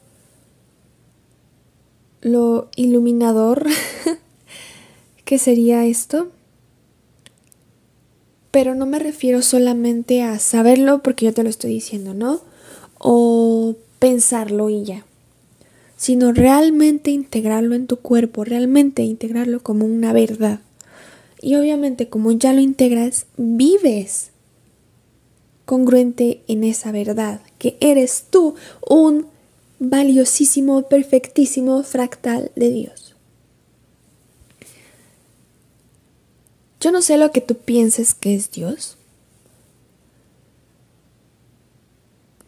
lo 2.21 2.69
iluminador 2.77 3.67
que 5.25 5.39
sería 5.39 5.85
esto? 5.85 6.31
Pero 8.51 8.75
no 8.75 8.87
me 8.87 8.99
refiero 8.99 9.43
solamente 9.43 10.23
a 10.23 10.39
saberlo 10.39 11.03
porque 11.03 11.27
yo 11.27 11.35
te 11.35 11.43
lo 11.43 11.51
estoy 11.51 11.71
diciendo, 11.71 12.15
¿no? 12.15 12.41
O 12.99 13.77
pensarlo 13.99 14.71
y 14.71 14.85
ya 14.85 15.05
sino 15.99 16.33
realmente 16.33 17.11
integrarlo 17.11 17.75
en 17.75 17.89
tu 17.89 17.97
cuerpo, 17.97 18.45
realmente 18.45 19.03
integrarlo 19.03 19.61
como 19.61 19.85
una 19.85 20.13
verdad. 20.13 20.61
Y 21.43 21.57
obviamente 21.57 22.09
como 22.09 22.31
ya 22.33 22.53
lo 22.53 22.61
integras, 22.61 23.27
vives 23.37 24.31
congruente 25.65 26.41
en 26.47 26.63
esa 26.65 26.93
verdad, 26.93 27.41
que 27.59 27.77
eres 27.81 28.27
tú 28.31 28.55
un 28.89 29.27
valiosísimo, 29.81 30.89
perfectísimo 30.89 31.83
fractal 31.83 32.53
de 32.55 32.71
Dios. 32.71 33.17
Yo 36.81 36.93
no 36.93 37.03
sé 37.03 37.19
lo 37.19 37.33
que 37.33 37.41
tú 37.41 37.57
pienses 37.57 38.15
que 38.15 38.37
es 38.37 38.53
Dios, 38.53 38.97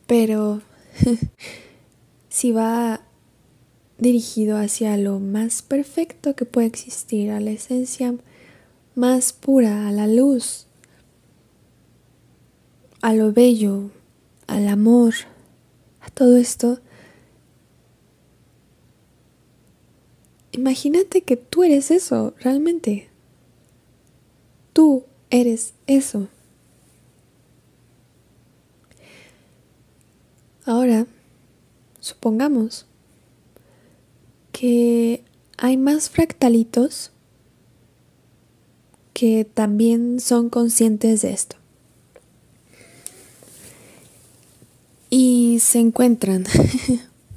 pero 0.06 0.62
si 2.30 2.52
va 2.52 3.00
dirigido 4.00 4.56
hacia 4.56 4.96
lo 4.96 5.20
más 5.20 5.62
perfecto 5.62 6.34
que 6.34 6.44
puede 6.44 6.66
existir, 6.66 7.30
a 7.30 7.40
la 7.40 7.50
esencia 7.50 8.14
más 8.94 9.32
pura, 9.32 9.86
a 9.86 9.92
la 9.92 10.06
luz, 10.06 10.66
a 13.02 13.14
lo 13.14 13.32
bello, 13.32 13.90
al 14.46 14.68
amor, 14.68 15.14
a 16.00 16.10
todo 16.10 16.36
esto. 16.36 16.80
Imagínate 20.52 21.22
que 21.22 21.36
tú 21.36 21.62
eres 21.62 21.90
eso, 21.90 22.34
realmente. 22.40 23.08
Tú 24.72 25.04
eres 25.30 25.74
eso. 25.86 26.28
Ahora, 30.66 31.06
supongamos 32.00 32.86
que 34.60 35.24
hay 35.56 35.78
más 35.78 36.10
fractalitos 36.10 37.12
que 39.14 39.46
también 39.46 40.20
son 40.20 40.50
conscientes 40.50 41.22
de 41.22 41.32
esto. 41.32 41.56
Y 45.08 45.60
se 45.62 45.78
encuentran 45.78 46.44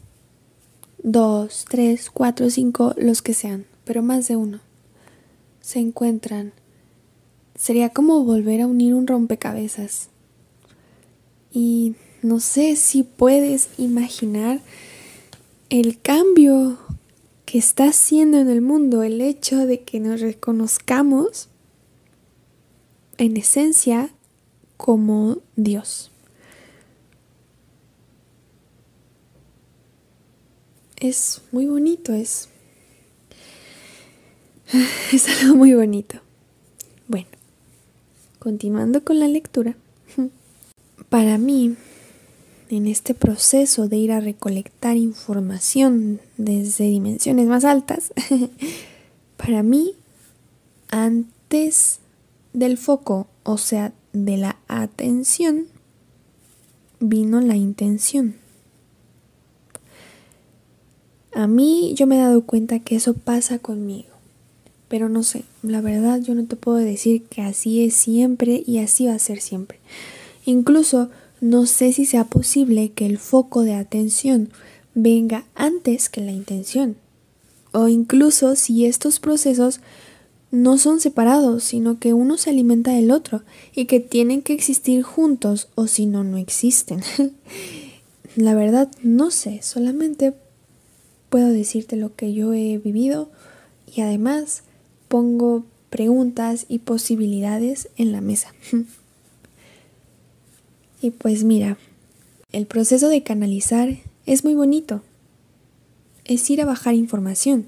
dos, 1.02 1.64
tres, 1.70 2.12
cuatro, 2.12 2.50
cinco, 2.50 2.94
los 2.98 3.22
que 3.22 3.34
sean, 3.34 3.68
pero 3.86 4.04
más 4.04 4.28
de 4.28 4.36
uno. 4.36 4.60
Se 5.62 5.80
encuentran. 5.80 6.52
Sería 7.56 7.88
como 7.88 8.26
volver 8.26 8.60
a 8.60 8.68
unir 8.68 8.96
un 8.96 9.08
rompecabezas. 9.08 10.10
Y 11.54 11.96
no 12.22 12.42
sé 12.42 12.76
si 12.76 13.04
puedes 13.04 13.70
imaginar 13.78 14.60
el 15.70 16.02
cambio 16.02 16.80
que 17.54 17.60
está 17.60 17.90
haciendo 17.90 18.40
en 18.40 18.50
el 18.50 18.62
mundo 18.62 19.04
el 19.04 19.22
hecho 19.22 19.68
de 19.68 19.82
que 19.82 20.00
nos 20.00 20.22
reconozcamos 20.22 21.50
en 23.20 23.38
esencia 23.38 24.10
como 24.76 25.38
Dios. 25.56 26.10
Es 30.96 31.44
muy 31.52 31.68
bonito, 31.68 32.12
es, 32.14 32.50
es 35.14 35.30
algo 35.44 35.56
muy 35.56 35.76
bonito. 35.76 36.22
Bueno, 37.08 37.30
continuando 38.40 39.04
con 39.04 39.20
la 39.20 39.28
lectura, 39.28 39.76
para 41.10 41.38
mí 41.38 41.76
en 42.78 42.88
este 42.88 43.14
proceso 43.14 43.88
de 43.88 43.98
ir 43.98 44.12
a 44.12 44.20
recolectar 44.20 44.98
información 44.98 46.20
desde 46.38 46.86
dimensiones 46.86 47.48
más 47.48 47.66
altas, 47.66 48.12
para 49.38 49.62
mí, 49.62 49.94
antes 50.90 52.00
del 52.54 52.78
foco, 52.78 53.28
o 53.44 53.58
sea, 53.58 53.94
de 54.12 54.38
la 54.38 54.58
atención, 54.68 55.68
vino 57.00 57.42
la 57.42 57.56
intención. 57.56 58.36
A 61.32 61.48
mí 61.48 61.94
yo 61.96 62.08
me 62.08 62.16
he 62.16 62.20
dado 62.20 62.44
cuenta 62.44 62.80
que 62.80 62.96
eso 62.96 63.14
pasa 63.14 63.60
conmigo, 63.60 64.10
pero 64.88 65.10
no 65.10 65.24
sé, 65.24 65.44
la 65.62 65.82
verdad 65.82 66.22
yo 66.22 66.34
no 66.34 66.46
te 66.46 66.56
puedo 66.56 66.78
decir 66.78 67.24
que 67.24 67.42
así 67.42 67.84
es 67.84 67.94
siempre 67.94 68.64
y 68.66 68.80
así 68.80 69.08
va 69.08 69.14
a 69.14 69.20
ser 69.20 69.42
siempre. 69.42 69.80
Incluso 70.46 71.10
no 71.44 71.66
sé 71.66 71.92
si 71.92 72.06
sea 72.06 72.24
posible 72.24 72.94
que 72.94 73.06
el 73.06 73.18
foco 73.18 73.64
de 73.64 73.74
atención 73.74 74.50
venga 74.96 75.44
antes 75.56 76.08
que 76.08 76.22
la 76.22 76.32
intención. 76.32 76.96
o 77.74 77.90
incluso 77.90 78.56
si 78.56 78.86
estos 78.86 79.20
procesos 79.20 79.82
no 80.52 80.78
son 80.78 81.02
separados, 81.02 81.66
sino 81.66 82.00
que 82.00 82.14
uno 82.14 82.38
se 82.38 82.52
alimenta 82.52 82.92
del 82.92 83.12
otro 83.12 83.42
y 83.76 83.86
que 83.86 84.00
tienen 84.00 84.42
que 84.42 84.54
existir 84.54 85.04
juntos 85.04 85.68
o 85.76 85.88
si 85.88 86.06
no, 86.06 86.24
no 86.24 86.38
existen. 86.38 87.02
La 88.38 88.54
verdad, 88.54 88.90
no 89.02 89.30
sé, 89.30 89.62
solamente 89.64 90.34
puedo 91.30 91.50
decirte 91.50 91.98
lo 91.98 92.16
que 92.16 92.34
yo 92.34 92.54
he 92.54 92.78
vivido 92.78 93.30
y 93.94 94.00
además 94.00 94.64
pongo 95.10 95.66
preguntas 95.90 96.68
y 96.70 96.80
posibilidades 96.80 97.90
en 97.98 98.14
la 98.14 98.22
mesa. 98.22 98.54
y 101.04 101.12
pues 101.12 101.44
mira, 101.44 101.78
el 102.54 102.66
proceso 102.66 103.10
de 103.10 103.24
canalizar 103.24 103.90
es 104.26 104.46
muy 104.46 104.54
bonito. 104.54 105.02
Es 106.24 106.50
ir 106.50 106.62
a 106.62 106.66
bajar 106.66 106.94
información. 106.94 107.68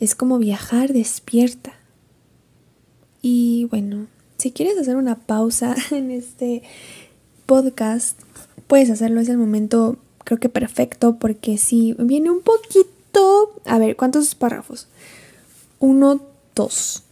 Es 0.00 0.14
como 0.14 0.38
viajar 0.38 0.92
despierta. 0.92 1.72
Y 3.22 3.64
bueno, 3.70 4.06
si 4.36 4.50
quieres 4.50 4.76
hacer 4.76 4.96
una 4.96 5.20
pausa 5.20 5.74
en 5.92 6.10
este 6.10 6.62
podcast, 7.46 8.20
puedes 8.66 8.90
hacerlo. 8.90 9.20
Es 9.20 9.30
el 9.30 9.38
momento, 9.38 9.96
creo 10.24 10.38
que 10.38 10.50
perfecto, 10.50 11.16
porque 11.18 11.56
si 11.56 11.94
viene 11.98 12.30
un 12.30 12.42
poquito... 12.42 13.62
A 13.64 13.78
ver, 13.78 13.96
¿cuántos 13.96 14.34
párrafos? 14.34 14.88
Uno, 15.78 16.20
dos. 16.54 17.02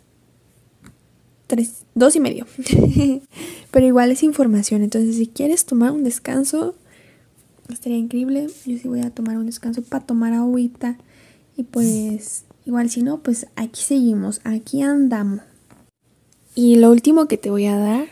Tres, 1.47 1.80
dos 1.95 2.17
y 2.17 2.21
medio. 2.21 2.47
Pero 3.71 3.87
igual 3.87 4.11
es 4.11 4.23
información. 4.23 4.83
Entonces, 4.83 5.17
si 5.17 5.27
quieres 5.27 5.65
tomar 5.65 5.93
un 5.93 6.05
descanso, 6.05 6.75
estaría 7.69 7.99
increíble. 7.99 8.49
Yo 8.67 8.79
sí 8.79 8.89
voy 8.89 9.01
a 9.01 9.11
tomar 9.11 9.39
un 9.39 9.47
descanso 9.47 9.83
para 9.83 10.05
tomar 10.05 10.33
agüita. 10.33 10.99
Y 11.57 11.65
pues, 11.65 12.45
igual 12.67 12.91
si 12.91 13.03
no, 13.03 13.23
pues 13.23 13.47
aquí 13.57 13.83
seguimos. 13.83 14.41
Aquí 14.45 14.83
andamos. 14.83 15.43
Y 16.55 16.77
lo 16.77 16.91
último 16.91 17.27
que 17.29 17.39
te 17.39 17.51
voy 17.51 17.67
a 17.67 17.77
dar 17.77 18.07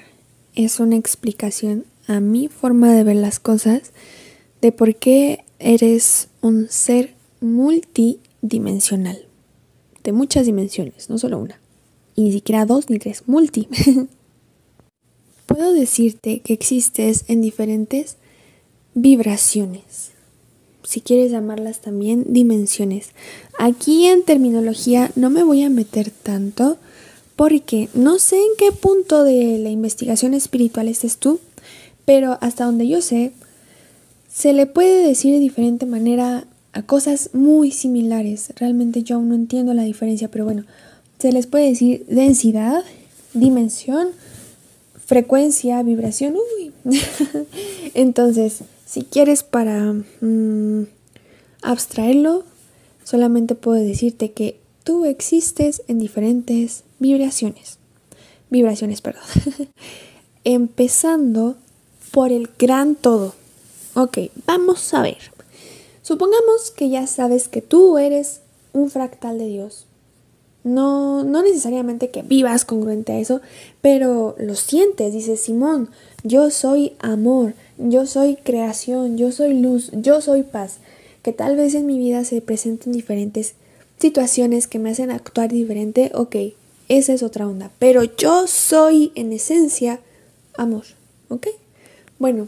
es 0.55 0.81
una 0.81 0.97
explicación 0.97 1.85
a 2.07 2.21
mi 2.21 2.49
forma 2.49 2.93
de 2.93 3.05
ver 3.05 3.17
las 3.17 3.39
cosas 3.39 3.93
de 4.61 4.73
por 4.73 4.97
qué 4.97 5.45
eres 5.59 6.29
un 6.41 6.69
ser 6.69 7.15
multidimensional. 7.41 9.27
De 10.05 10.13
muchas 10.13 10.47
dimensiones, 10.47 11.11
no 11.11 11.19
solo 11.19 11.39
una. 11.39 11.61
Ni 12.19 12.33
siquiera 12.33 12.67
dos 12.67 12.91
ni 12.91 12.99
tres, 12.99 13.23
multi. 13.27 13.69
Puedo 15.47 15.73
decirte 15.73 16.41
que 16.41 16.53
existes 16.53 17.25
en 17.29 17.41
diferentes 17.41 18.17
vibraciones. 18.95 20.11
Si 20.83 21.01
quieres 21.01 21.31
llamarlas 21.31 21.81
también 21.81 22.25
dimensiones. 22.29 23.11
Aquí 23.57 24.07
en 24.07 24.25
terminología 24.25 25.13
no 25.15 25.31
me 25.31 25.45
voy 25.45 25.63
a 25.63 25.71
meter 25.71 26.11
tanto 26.11 26.77
porque 27.37 27.89
no 27.95 28.19
sé 28.19 28.35
en 28.35 28.51
qué 28.59 28.73
punto 28.73 29.23
de 29.23 29.59
la 29.59 29.71
investigación 29.71 30.35
espiritual 30.35 30.89
estés 30.89 31.19
tú, 31.19 31.39
pero 32.05 32.37
hasta 32.41 32.65
donde 32.65 32.89
yo 32.89 33.01
sé, 33.01 33.31
se 34.29 34.53
le 34.53 34.67
puede 34.67 35.07
decir 35.07 35.33
de 35.35 35.39
diferente 35.39 35.87
manera 35.87 36.49
a 36.73 36.83
cosas 36.83 37.31
muy 37.33 37.71
similares. 37.71 38.53
Realmente 38.57 39.05
yo 39.05 39.17
aún 39.17 39.29
no 39.29 39.37
entiendo 39.37 39.73
la 39.73 39.85
diferencia, 39.85 40.29
pero 40.29 40.45
bueno, 40.45 40.65
se 41.19 41.33
les 41.33 41.47
puede 41.47 41.71
decir 41.71 42.05
densidad, 42.07 42.85
dimensión, 43.35 44.09
frecuencia, 45.05 45.83
vibración. 45.83 46.37
Uy. 46.37 46.73
Entonces, 47.95 48.61
si 48.87 49.03
quieres 49.03 49.43
para 49.43 49.95
mm, 50.21 50.87
abstraerlo, 51.63 52.45
solamente 53.05 53.55
puedo 53.55 53.83
decirte 53.83 54.33
que 54.33 54.59
tú 54.85 55.05
existes 55.05 55.83
en 55.89 55.99
diferentes 55.99 56.85
vibraciones. 56.99 57.79
Vibraciones, 58.51 59.01
perdón. 59.01 59.25
Empezando 60.45 61.57
por 62.13 62.33
el 62.33 62.49
gran 62.59 62.95
todo. 62.95 63.35
Ok, 63.95 64.19
vamos 64.47 64.95
a 64.95 65.03
ver. 65.03 65.19
Supongamos 66.03 66.71
que 66.71 66.89
ya 66.89 67.07
sabes 67.07 67.49
que 67.49 67.61
tú 67.61 67.99
eres 67.99 68.41
un 68.73 68.91
fractal 68.91 69.39
de 69.39 69.47
Dios. 69.47 69.88
No, 70.69 71.25
no 71.25 71.43
necesariamente 71.43 72.11
que 72.11 72.21
vivas 72.21 72.67
congruente 72.67 73.13
a 73.13 73.19
eso, 73.19 73.41
pero 73.81 74.37
lo 74.39 74.55
sientes. 74.55 75.15
Dices, 75.15 75.41
Simón, 75.41 75.89
yo 76.25 76.51
soy 76.51 76.93
amor, 76.99 77.55
yo 77.79 78.05
soy 78.05 78.37
creación, 78.37 79.17
yo 79.17 79.33
soy 79.33 79.55
luz, 79.55 79.91
yo 79.93 80.21
soy 80.21 80.43
paz. 80.43 80.77
Que 81.23 81.33
tal 81.33 81.57
vez 81.57 81.75
en 81.75 81.87
mi 81.87 81.99
vida 81.99 82.23
se 82.25 82.43
presenten 82.43 82.93
diferentes 82.93 83.55
situaciones 83.99 84.67
que 84.67 84.79
me 84.79 84.91
hacen 84.91 85.11
actuar 85.11 85.51
diferente. 85.51 86.11
Ok, 86.15 86.37
esa 86.89 87.15
es 87.15 87.23
otra 87.23 87.49
onda. 87.49 87.71
Pero 87.79 88.05
yo 88.05 88.47
soy 88.47 89.11
en 89.15 89.33
esencia 89.33 90.01
amor, 90.59 90.85
¿ok? 91.31 91.47
Bueno, 92.19 92.47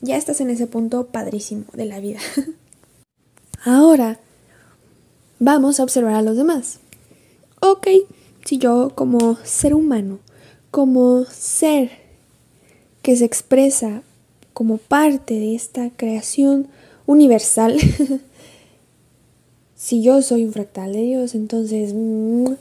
ya 0.00 0.16
estás 0.16 0.40
en 0.40 0.50
ese 0.50 0.66
punto 0.66 1.06
padrísimo 1.06 1.66
de 1.72 1.84
la 1.84 2.00
vida. 2.00 2.18
Ahora, 3.64 4.18
vamos 5.38 5.78
a 5.78 5.84
observar 5.84 6.14
a 6.14 6.22
los 6.22 6.36
demás. 6.36 6.80
Ok, 7.60 7.88
si 8.44 8.56
yo 8.58 8.92
como 8.94 9.36
ser 9.44 9.74
humano, 9.74 10.18
como 10.70 11.24
ser 11.26 11.90
que 13.02 13.16
se 13.16 13.26
expresa 13.26 14.02
como 14.54 14.78
parte 14.78 15.34
de 15.34 15.54
esta 15.54 15.90
creación 15.90 16.68
universal, 17.06 17.78
si 19.76 20.02
yo 20.02 20.22
soy 20.22 20.44
un 20.44 20.52
fractal 20.52 20.92
de 20.92 21.02
Dios, 21.02 21.34
entonces 21.34 21.92
mm, 21.94 22.52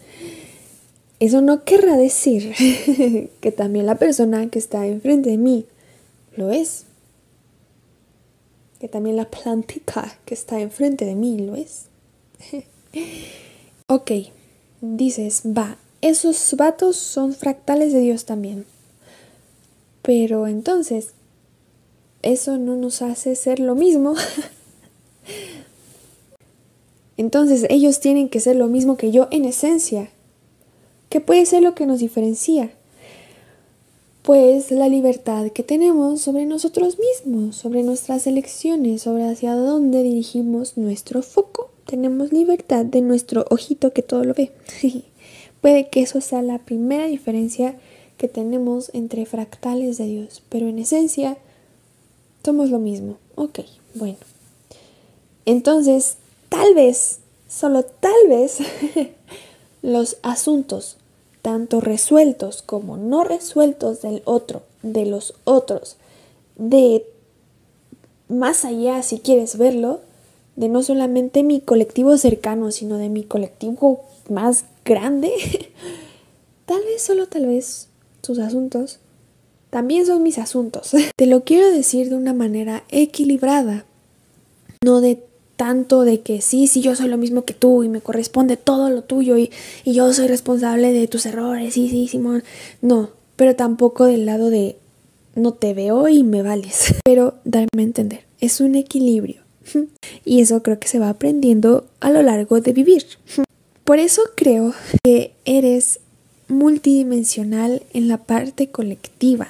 eso 1.19 1.41
no 1.41 1.63
querrá 1.63 1.97
decir 1.97 2.53
que 3.41 3.51
también 3.51 3.85
la 3.85 3.95
persona 3.95 4.49
que 4.49 4.59
está 4.59 4.85
enfrente 4.87 5.29
de 5.29 5.37
mí 5.37 5.65
lo 6.35 6.51
es. 6.51 6.85
Que 8.79 8.87
también 8.87 9.17
la 9.17 9.29
plantita 9.29 10.17
que 10.23 10.33
está 10.33 10.61
enfrente 10.61 11.03
de 11.03 11.15
mí 11.15 11.37
lo 11.39 11.55
es. 11.55 11.87
ok, 13.87 14.11
dices, 14.81 15.43
va, 15.45 15.77
esos 16.01 16.53
vatos 16.55 16.95
son 16.95 17.33
fractales 17.33 17.93
de 17.93 17.99
Dios 17.99 18.25
también. 18.25 18.65
Pero 20.01 20.47
entonces, 20.47 21.13
eso 22.21 22.57
no 22.57 22.75
nos 22.75 23.01
hace 23.01 23.35
ser 23.35 23.59
lo 23.59 23.75
mismo. 23.75 24.15
entonces 27.17 27.65
ellos 27.69 27.99
tienen 27.99 28.29
que 28.29 28.39
ser 28.39 28.55
lo 28.55 28.67
mismo 28.67 28.97
que 28.97 29.11
yo 29.11 29.27
en 29.31 29.45
esencia. 29.45 30.09
¿Qué 31.09 31.21
puede 31.21 31.45
ser 31.45 31.63
lo 31.63 31.75
que 31.75 31.85
nos 31.85 31.99
diferencia? 31.99 32.71
Pues 34.21 34.69
la 34.69 34.89
libertad 34.89 35.49
que 35.51 35.63
tenemos 35.63 36.21
sobre 36.21 36.45
nosotros 36.45 36.97
mismos, 36.99 37.55
sobre 37.55 37.83
nuestras 37.83 38.27
elecciones, 38.27 39.01
sobre 39.01 39.27
hacia 39.27 39.55
dónde 39.55 40.03
dirigimos 40.03 40.77
nuestro 40.77 41.23
foco. 41.23 41.71
Tenemos 41.89 42.31
libertad 42.31 42.85
de 42.85 43.01
nuestro 43.01 43.47
ojito 43.49 43.93
que 43.93 44.03
todo 44.03 44.23
lo 44.23 44.35
ve. 44.35 44.51
puede 45.61 45.89
que 45.89 46.01
eso 46.01 46.21
sea 46.21 46.43
la 46.43 46.59
primera 46.59 47.07
diferencia 47.07 47.79
que 48.17 48.27
tenemos 48.27 48.91
entre 48.93 49.25
fractales 49.25 49.97
de 49.97 50.05
Dios, 50.05 50.43
pero 50.49 50.67
en 50.67 50.77
esencia 50.77 51.39
somos 52.45 52.69
lo 52.69 52.77
mismo. 52.77 53.17
Ok, 53.33 53.61
bueno. 53.95 54.17
Entonces, 55.47 56.17
tal 56.49 56.75
vez, 56.75 57.21
solo 57.47 57.81
tal 57.81 58.27
vez, 58.27 58.59
los 59.81 60.17
asuntos 60.21 60.97
tanto 61.41 61.81
resueltos 61.81 62.61
como 62.61 62.97
no 62.97 63.23
resueltos 63.23 64.03
del 64.03 64.21
otro, 64.25 64.61
de 64.83 65.07
los 65.07 65.33
otros, 65.43 65.95
de 66.55 67.03
más 68.27 68.63
allá, 68.63 69.01
si 69.01 69.17
quieres 69.17 69.57
verlo, 69.57 70.01
de 70.59 70.67
no 70.67 70.83
solamente 70.83 71.41
mi 71.41 71.61
colectivo 71.61 72.17
cercano, 72.17 72.69
sino 72.71 72.97
de 72.97 73.07
mi 73.07 73.23
colectivo 73.23 74.01
más 74.29 74.65
grande, 74.83 75.31
tal 76.65 76.83
vez, 76.83 77.01
solo 77.01 77.27
tal 77.27 77.45
vez, 77.45 77.87
sus 78.21 78.39
asuntos 78.39 78.99
también 79.69 80.05
son 80.05 80.21
mis 80.21 80.37
asuntos. 80.37 80.91
Te 81.15 81.25
lo 81.27 81.45
quiero 81.45 81.71
decir 81.71 82.09
de 82.09 82.15
una 82.15 82.33
manera 82.33 82.83
equilibrada, 82.89 83.85
no 84.83 84.99
de 84.99 85.23
tanto 85.55 86.03
de 86.03 86.19
que 86.19 86.41
sí, 86.41 86.67
sí, 86.67 86.81
yo 86.81 86.93
soy 86.93 87.07
lo 87.07 87.17
mismo 87.17 87.45
que 87.45 87.53
tú 87.53 87.83
y 87.83 87.89
me 87.89 88.01
corresponde 88.01 88.57
todo 88.57 88.89
lo 88.89 89.01
tuyo 89.03 89.37
y, 89.37 89.51
y 89.85 89.93
yo 89.93 90.11
soy 90.11 90.27
responsable 90.27 90.91
de 90.91 91.07
tus 91.07 91.25
errores, 91.25 91.73
sí, 91.73 91.89
sí, 91.89 92.09
Simón. 92.09 92.43
No, 92.81 93.11
pero 93.37 93.55
tampoco 93.55 94.05
del 94.05 94.25
lado 94.25 94.49
de 94.49 94.77
no 95.35 95.53
te 95.53 95.73
veo 95.73 96.09
y 96.09 96.23
me 96.23 96.43
vales. 96.43 96.95
Pero 97.05 97.35
darme 97.45 97.81
a 97.81 97.83
entender, 97.83 98.25
es 98.41 98.59
un 98.59 98.75
equilibrio. 98.75 99.38
Y 100.25 100.41
eso 100.41 100.61
creo 100.63 100.79
que 100.79 100.87
se 100.87 100.99
va 100.99 101.09
aprendiendo 101.09 101.87
a 101.99 102.11
lo 102.11 102.21
largo 102.21 102.61
de 102.61 102.73
vivir. 102.73 103.05
Por 103.83 103.99
eso 103.99 104.21
creo 104.35 104.73
que 105.03 105.33
eres 105.45 105.99
multidimensional 106.47 107.83
en 107.93 108.07
la 108.07 108.17
parte 108.17 108.69
colectiva. 108.69 109.47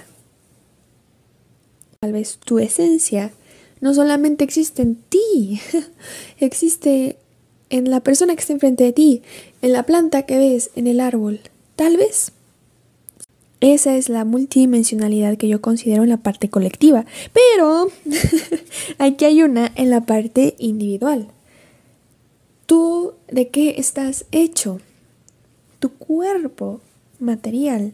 Tal 2.01 2.13
vez 2.13 2.37
tu 2.37 2.59
esencia 2.59 3.31
no 3.81 3.93
solamente 3.93 4.43
existe 4.43 4.81
en 4.81 4.95
ti, 4.95 5.61
existe 6.39 7.17
en 7.69 7.89
la 7.89 8.01
persona 8.01 8.35
que 8.35 8.41
está 8.41 8.53
enfrente 8.53 8.83
de 8.83 8.93
ti, 8.93 9.21
en 9.61 9.73
la 9.73 9.83
planta 9.83 10.23
que 10.23 10.37
ves, 10.37 10.71
en 10.75 10.87
el 10.87 10.99
árbol. 10.99 11.39
Tal 11.75 11.97
vez. 11.97 12.31
Esa 13.61 13.97
es 13.97 14.07
la 14.07 14.23
multidimensionalidad 14.23 15.37
que 15.37 15.49
yo 15.49 15.61
considero 15.61 16.03
en 16.03 16.09
la 16.09 16.17
parte 16.17 16.49
colectiva. 16.49 17.05
Pero 17.33 17.89
aquí 18.99 19.25
hay 19.25 19.43
una 19.43 19.71
en 19.75 19.89
la 19.89 20.05
parte 20.05 20.55
individual. 20.59 21.27
¿Tú 22.65 23.15
de 23.27 23.49
qué 23.49 23.75
estás 23.77 24.25
hecho? 24.31 24.79
Tu 25.79 25.89
cuerpo 25.89 26.79
material, 27.19 27.93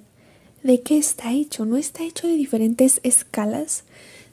¿de 0.64 0.82
qué 0.82 0.98
está 0.98 1.32
hecho? 1.32 1.66
¿No 1.66 1.78
está 1.78 2.04
hecho 2.04 2.28
de 2.28 2.36
diferentes 2.36 3.00
escalas? 3.04 3.86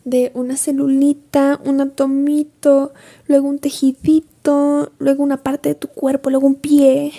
De 0.05 0.33
una 0.35 0.57
celulita, 0.57 1.61
un 1.65 1.81
atomito, 1.81 2.93
luego 3.29 3.49
un 3.49 3.59
tejidito, 3.59 4.93
luego 4.99 5.23
una 5.23 5.43
parte 5.43 5.71
de 5.71 5.75
tu 5.77 5.89
cuerpo, 5.89 6.29
luego 6.29 6.47
un 6.47 6.57
pie. 6.57 7.13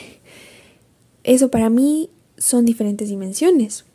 Eso 1.23 1.49
para 1.49 1.69
mí 1.69 2.10
son 2.38 2.65
diferentes 2.65 3.10
dimensiones. 3.10 3.86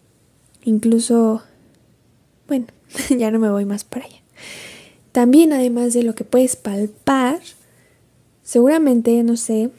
Incluso, 0.68 1.40
bueno, 2.46 2.66
ya 3.16 3.31
no 3.31 3.38
me 3.38 3.50
voy 3.50 3.64
más 3.64 3.85
para 3.85 4.04
allá. 4.04 4.20
También 5.12 5.54
además 5.54 5.94
de 5.94 6.02
lo 6.02 6.14
que 6.14 6.24
puedes 6.24 6.57
palpar, 6.57 7.40
seguramente, 8.42 9.22
no 9.22 9.38
sé, 9.38 9.70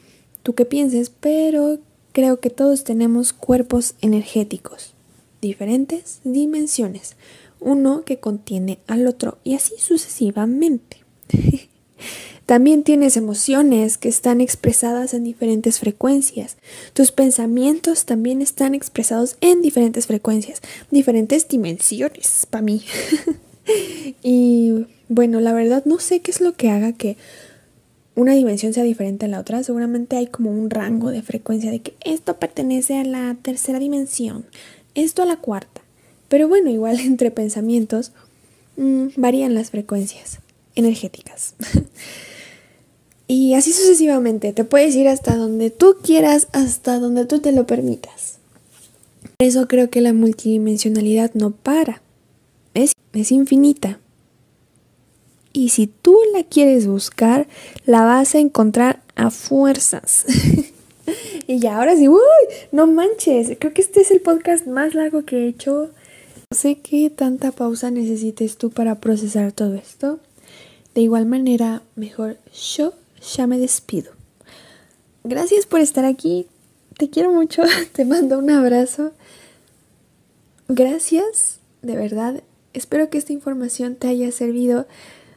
tú 0.42 0.56
qué 0.56 0.64
pienses, 0.64 1.08
pero 1.10 1.78
creo 2.10 2.40
que 2.40 2.50
todos 2.50 2.82
tenemos 2.82 3.32
cuerpos 3.32 3.94
energéticos, 4.00 4.94
diferentes 5.40 6.18
dimensiones, 6.24 7.14
uno 7.60 8.02
que 8.04 8.18
contiene 8.18 8.80
al 8.88 9.06
otro 9.06 9.38
y 9.44 9.54
así 9.54 9.74
sucesivamente. 9.78 11.04
También 12.50 12.82
tienes 12.82 13.16
emociones 13.16 13.96
que 13.96 14.08
están 14.08 14.40
expresadas 14.40 15.14
en 15.14 15.22
diferentes 15.22 15.78
frecuencias. 15.78 16.56
Tus 16.94 17.12
pensamientos 17.12 18.06
también 18.06 18.42
están 18.42 18.74
expresados 18.74 19.36
en 19.40 19.62
diferentes 19.62 20.08
frecuencias, 20.08 20.60
diferentes 20.90 21.46
dimensiones 21.46 22.48
para 22.50 22.62
mí. 22.62 22.82
y 24.24 24.86
bueno, 25.08 25.40
la 25.40 25.52
verdad 25.52 25.84
no 25.84 26.00
sé 26.00 26.22
qué 26.22 26.32
es 26.32 26.40
lo 26.40 26.54
que 26.54 26.70
haga 26.70 26.92
que 26.92 27.16
una 28.16 28.34
dimensión 28.34 28.72
sea 28.72 28.82
diferente 28.82 29.26
a 29.26 29.28
la 29.28 29.38
otra. 29.38 29.62
Seguramente 29.62 30.16
hay 30.16 30.26
como 30.26 30.50
un 30.50 30.70
rango 30.70 31.12
de 31.12 31.22
frecuencia 31.22 31.70
de 31.70 31.82
que 31.82 31.94
esto 32.04 32.38
pertenece 32.40 32.98
a 32.98 33.04
la 33.04 33.36
tercera 33.40 33.78
dimensión, 33.78 34.44
esto 34.96 35.22
a 35.22 35.26
la 35.26 35.36
cuarta. 35.36 35.82
Pero 36.28 36.48
bueno, 36.48 36.68
igual 36.70 36.98
entre 37.00 37.30
pensamientos 37.30 38.10
mmm, 38.76 39.06
varían 39.14 39.54
las 39.54 39.70
frecuencias 39.70 40.40
energéticas. 40.80 41.54
Y 43.32 43.54
así 43.54 43.72
sucesivamente, 43.72 44.52
te 44.52 44.64
puedes 44.64 44.96
ir 44.96 45.06
hasta 45.06 45.36
donde 45.36 45.70
tú 45.70 45.98
quieras, 46.02 46.48
hasta 46.50 46.98
donde 46.98 47.26
tú 47.26 47.38
te 47.38 47.52
lo 47.52 47.64
permitas. 47.64 48.38
Por 49.22 49.46
eso 49.46 49.68
creo 49.68 49.88
que 49.88 50.00
la 50.00 50.12
multidimensionalidad 50.12 51.30
no 51.34 51.52
para, 51.52 52.02
es, 52.74 52.92
es 53.12 53.30
infinita. 53.30 54.00
Y 55.52 55.68
si 55.68 55.86
tú 55.86 56.18
la 56.32 56.42
quieres 56.42 56.88
buscar, 56.88 57.46
la 57.86 58.02
vas 58.02 58.34
a 58.34 58.40
encontrar 58.40 59.00
a 59.14 59.30
fuerzas. 59.30 60.24
y 61.46 61.60
ya, 61.60 61.76
ahora 61.76 61.94
sí, 61.94 62.08
uy, 62.08 62.18
no 62.72 62.88
manches, 62.88 63.56
creo 63.60 63.72
que 63.72 63.82
este 63.82 64.00
es 64.00 64.10
el 64.10 64.22
podcast 64.22 64.66
más 64.66 64.94
largo 64.94 65.24
que 65.24 65.36
he 65.36 65.46
hecho. 65.46 65.90
No 66.50 66.58
sé 66.58 66.78
qué 66.82 67.10
tanta 67.10 67.52
pausa 67.52 67.92
necesites 67.92 68.56
tú 68.56 68.70
para 68.70 68.96
procesar 68.96 69.52
todo 69.52 69.76
esto. 69.76 70.18
De 70.94 71.02
igual 71.02 71.26
manera, 71.26 71.82
mejor 71.94 72.38
yo 72.76 72.92
ya 73.34 73.46
me 73.46 73.58
despido. 73.58 74.12
Gracias 75.24 75.66
por 75.66 75.80
estar 75.80 76.04
aquí. 76.04 76.46
Te 76.98 77.10
quiero 77.10 77.32
mucho. 77.32 77.62
Te 77.92 78.04
mando 78.04 78.38
un 78.38 78.50
abrazo. 78.50 79.12
Gracias, 80.68 81.60
de 81.82 81.96
verdad. 81.96 82.42
Espero 82.72 83.10
que 83.10 83.18
esta 83.18 83.32
información 83.32 83.96
te 83.96 84.08
haya 84.08 84.30
servido. 84.30 84.86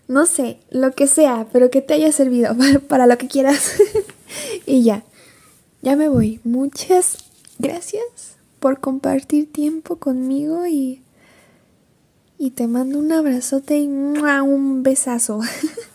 No 0.08 0.26
sé, 0.26 0.60
lo 0.70 0.92
que 0.92 1.08
sea, 1.08 1.48
pero 1.52 1.72
que 1.72 1.82
te 1.82 1.96
haya 1.96 2.12
servido 2.12 2.56
para, 2.88 3.08
lo 3.08 3.18
que 3.18 3.28
quieras. 3.28 3.74
y 4.66 4.84
ya, 4.84 5.04
ya 5.82 5.96
me 5.96 6.08
voy. 6.08 6.40
Muchas 6.44 7.18
gracias 7.58 8.04
por 8.60 8.80
compartir 8.80 9.52
tiempo 9.52 9.98
conmigo 9.98 10.68
y, 10.68 11.02
y 12.38 12.52
te 12.52 12.68
mando 12.68 13.00
un 13.00 13.12
abrazote 13.12 13.78
y 13.78 13.88
un 13.88 14.84
besazo. 14.84 15.42